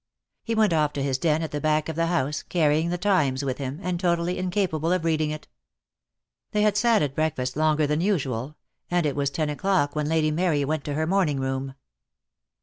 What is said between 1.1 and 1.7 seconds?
den at the